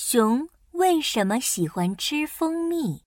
[0.00, 3.02] 熊为什么喜欢吃蜂蜜？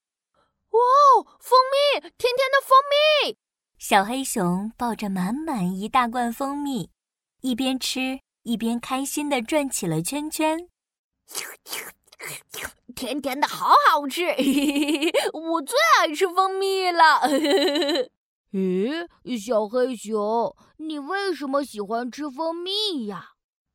[0.71, 3.37] 哇哦，蜂蜜，甜甜的蜂蜜！
[3.77, 6.89] 小黑熊抱着满满一大罐蜂蜜，
[7.39, 10.67] 一边吃一边开心地转起了圈圈。
[12.93, 14.25] 甜甜的，好好吃！
[15.31, 17.21] 我最爱吃蜂蜜了。
[18.51, 19.07] 咦，
[19.41, 23.29] 小黑熊，你为什么喜欢吃蜂蜜呀？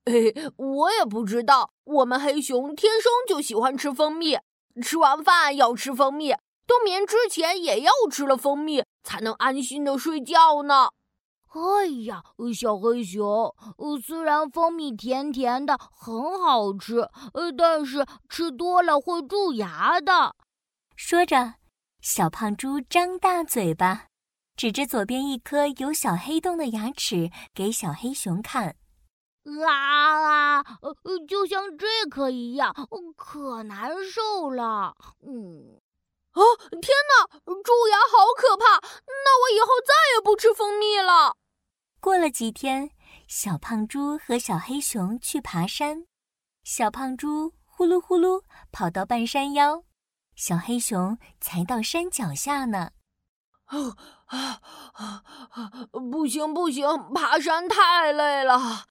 [0.04, 1.72] 嘿， 我也不知道。
[1.86, 4.36] 我们黑熊天生就喜欢吃蜂蜜，
[4.82, 6.34] 吃完饭要吃蜂蜜，
[6.66, 10.88] 冬眠之前也要吃了蜂蜜，才能安心的睡觉呢。
[11.54, 12.22] 哎呀，
[12.52, 13.54] 小黑熊，
[14.04, 17.08] 虽然蜂蜜甜甜的很好吃，
[17.56, 20.34] 但是吃多了会蛀牙的。
[20.96, 21.54] 说着，
[22.00, 24.06] 小胖猪张大嘴巴，
[24.56, 28.74] 指着左边一颗有小黑洞的牙齿给小黑熊看。
[29.64, 30.64] 啊啊！
[30.82, 30.94] 呃，
[31.28, 32.74] 就像这颗一样，
[33.16, 34.96] 可难受了。
[35.22, 35.80] 嗯，
[36.32, 38.80] 啊，天哪，蛀牙好可怕！
[39.06, 41.36] 那我以后再也不吃蜂蜜了。
[42.00, 42.90] 过了几天，
[43.28, 46.06] 小胖猪和小黑熊去爬山，
[46.64, 49.84] 小胖猪呼噜呼噜跑到半山腰，
[50.34, 52.90] 小黑熊才到山脚下呢。
[53.66, 54.60] 啊啊
[54.94, 55.22] 啊！
[56.10, 58.86] 不行不行，爬山太累了。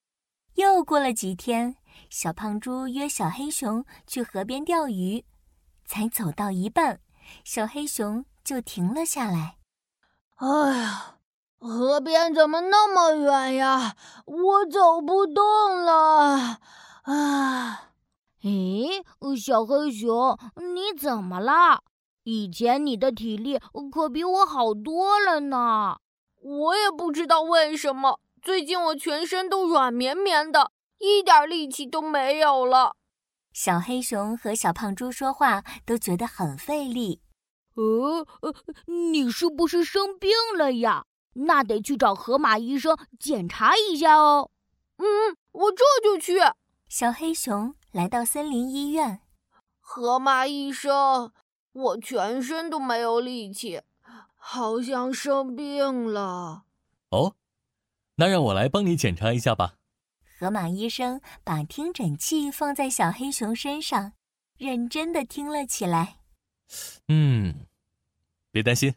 [0.55, 1.75] 又过了几天，
[2.09, 5.25] 小胖猪约小黑熊去河边钓鱼，
[5.85, 6.99] 才走到一半，
[7.43, 9.57] 小黑熊就停了下来。
[10.35, 11.17] 哎呀，
[11.59, 13.95] 河边怎么那么远呀？
[14.25, 15.43] 我走不动
[15.83, 16.59] 了。
[17.03, 17.91] 啊！
[18.41, 19.03] 咦，
[19.37, 20.37] 小黑熊，
[20.73, 21.83] 你怎么了？
[22.23, 23.59] 以前你的体力
[23.91, 25.97] 可比我好多了呢。
[26.41, 28.19] 我也不知道为什么。
[28.45, 32.95] 最近我全身都软绵绵的，一点力气都没有了。
[33.51, 37.23] 小黑熊和小胖猪说话都觉得很费力。
[37.73, 38.53] 呃呃，
[38.85, 41.05] 你是不是生病了呀？
[41.33, 44.51] 那得去找河马医生检查一下哦。
[44.97, 46.37] 嗯，我这就去。
[46.87, 49.21] 小黑熊来到森林医院。
[49.79, 51.33] 河马医生，
[51.73, 53.81] 我全身都没有力气，
[54.35, 56.65] 好像生病了。
[57.09, 57.33] 哦。
[58.15, 59.75] 那让我来帮你检查一下吧。
[60.37, 64.13] 河马医生把听诊器放在小黑熊身上，
[64.57, 66.17] 认真的听了起来。
[67.07, 67.67] 嗯，
[68.51, 68.95] 别担心，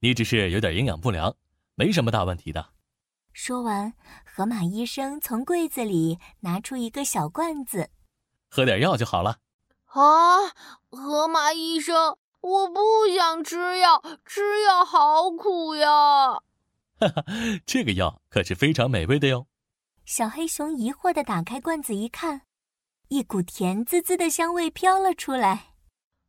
[0.00, 1.36] 你只是有点营养不良，
[1.74, 2.70] 没什么大问题的。
[3.32, 3.92] 说完，
[4.24, 7.90] 河马医生从柜子里拿出一个小罐子，
[8.48, 9.38] 喝点药就好了。
[9.86, 10.38] 啊，
[10.90, 12.80] 河马医生，我不
[13.14, 16.42] 想吃药，吃药好苦呀。
[17.00, 17.24] 哈哈，
[17.64, 19.46] 这个药可是非常美味的哟。
[20.04, 22.42] 小黑熊疑惑的打开罐子一看，
[23.08, 25.74] 一股甜滋滋的香味飘了出来。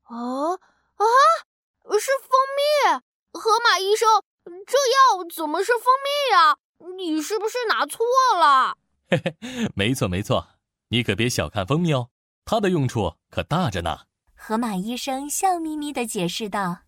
[0.07, 0.59] 哦
[0.95, 1.03] 啊，
[1.99, 3.01] 是蜂蜜！
[3.33, 4.07] 河马医生，
[4.65, 6.57] 这药怎么是蜂蜜呀？
[6.95, 8.05] 你是不是拿错
[8.39, 8.77] 了？
[9.09, 10.47] 嘿嘿，没错没错，
[10.87, 12.09] 你可别小看蜂蜜哦，
[12.45, 14.05] 它的用处可大着呢。
[14.35, 16.83] 河马医生笑眯眯的解释道：“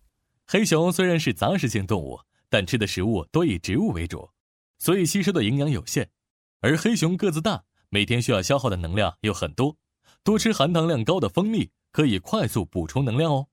[0.48, 2.20] 黑熊虽然是杂食性动物。”
[2.54, 4.30] 但吃的食物多以植物为主，
[4.78, 6.08] 所以吸收的营养有限。
[6.60, 9.76] 而黑熊个子大，每天需要消耗的能量又很多，
[10.22, 13.48] 多吃含糖量高的蜂蜜可以快速补充能量哦。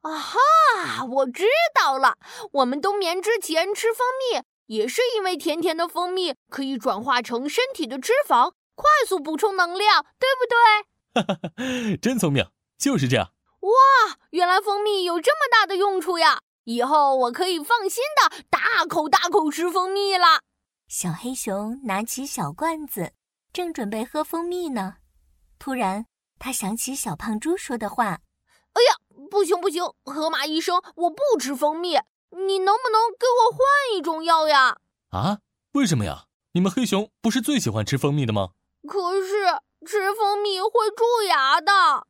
[0.00, 1.44] 啊哈，我知
[1.74, 2.16] 道了，
[2.52, 4.40] 我们冬眠之前吃蜂蜜，
[4.74, 11.22] 也是因为甜甜的蜂蜜可以转化成身体的脂肪，快速补充能量，对不对？
[11.22, 12.46] 哈哈，真聪明，
[12.78, 13.34] 就是这样。
[13.60, 16.40] 哇，原来蜂蜜有这么大的用处呀！
[16.68, 20.42] 以后我可以放心的大口大口吃蜂蜜了。
[20.86, 23.14] 小黑熊拿起小罐子，
[23.54, 24.96] 正准备喝蜂蜜呢，
[25.58, 26.04] 突然
[26.38, 28.20] 他想起小胖猪说的话
[28.76, 28.98] ：“哎呀，
[29.30, 31.92] 不行不行，河马医生，我不吃蜂蜜，
[32.32, 33.60] 你能不能给我换
[33.96, 34.76] 一种药呀？”
[35.08, 35.38] 啊？
[35.72, 36.26] 为什么呀？
[36.52, 38.50] 你们黑熊不是最喜欢吃蜂蜜的吗？
[38.86, 39.46] 可是
[39.86, 42.06] 吃蜂蜜会蛀牙的。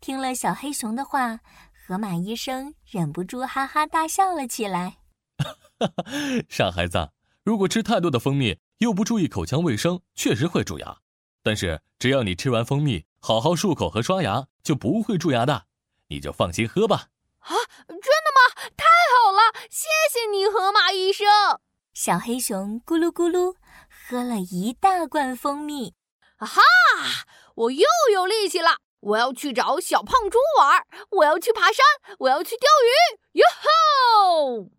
[0.00, 1.40] 听了小黑熊的话。
[1.86, 4.96] 河马医生忍不住哈哈大笑了起来。
[6.50, 7.10] 傻孩子，
[7.44, 10.98] 如果吃太多的蜂蜜，又不注意口腔卫生，确实会蛀牙。
[11.44, 15.66] 但是只要你吃完蜂蜜，好好漱口和刷牙，就不会蛀牙的。
[16.08, 17.10] 你就放心喝吧。
[17.38, 17.54] 啊，
[17.86, 18.72] 真的吗？
[18.76, 18.84] 太
[19.22, 21.24] 好了，谢谢你，河马医生。
[21.94, 23.54] 小黑熊咕噜咕噜
[23.88, 25.94] 喝了一大罐蜂蜜。
[26.38, 26.60] 啊哈，
[27.54, 28.78] 我又有力气了。
[29.06, 31.84] 我要去找小胖猪玩，我要去爬山，
[32.18, 33.38] 我要去钓鱼。
[33.38, 34.70] 哟吼！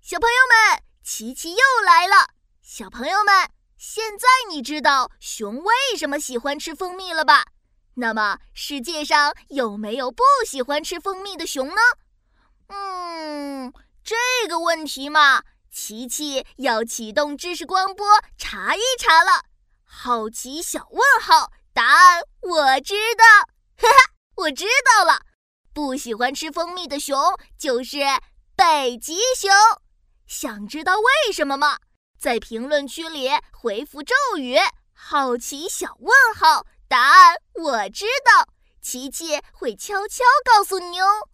[0.00, 2.28] 小朋友们，琪琪又来了。
[2.62, 7.46] 小朋友们，现在你知道熊为什么喜欢吃蜂蜜了吧？
[7.96, 11.80] 那么世界上有没有不喜欢吃蜂蜜的熊呢？
[12.68, 13.72] 嗯，
[14.04, 14.14] 这
[14.48, 15.42] 个问题嘛，
[15.72, 18.06] 琪琪要启动知识光波
[18.38, 19.42] 查一查了。
[19.84, 23.24] 好奇小问号，答案我知道，
[23.76, 25.20] 哈哈，我知道了，
[25.72, 27.16] 不喜欢吃蜂蜜的熊
[27.58, 27.98] 就是
[28.56, 29.50] 北极熊。
[30.26, 31.78] 想知道为什么吗？
[32.18, 34.56] 在评论区里回复咒语
[34.94, 38.48] “好奇小问号”，答案我知道，
[38.80, 41.28] 琪琪会悄悄告诉你哦。